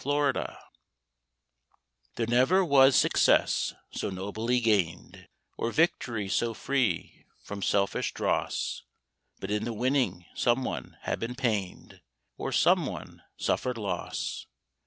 SUN 0.03 0.33
SHADOWS 0.33 0.57
There 2.15 2.25
never 2.25 2.65
was 2.65 2.95
success 2.95 3.75
so 3.91 4.09
nobly 4.09 4.59
gained, 4.59 5.27
Or 5.59 5.69
victory 5.71 6.27
so 6.27 6.55
free 6.55 7.27
from 7.43 7.61
selfish 7.61 8.11
dross, 8.11 8.81
But 9.39 9.51
in 9.51 9.63
the 9.63 9.73
winning 9.73 10.25
some 10.33 10.63
one 10.63 10.97
had 11.01 11.19
been 11.19 11.35
pained 11.35 12.01
Or 12.35 12.51
some 12.51 12.87
one 12.87 13.21
suffered 13.37 13.77
loss. 13.77 14.47